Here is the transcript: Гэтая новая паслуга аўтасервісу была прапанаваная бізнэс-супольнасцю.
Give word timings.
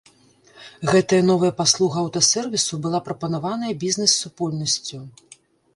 Гэтая 0.91 1.19
новая 1.31 1.51
паслуга 1.59 1.97
аўтасервісу 2.05 2.73
была 2.87 2.99
прапанаваная 3.11 3.73
бізнэс-супольнасцю. 3.87 4.99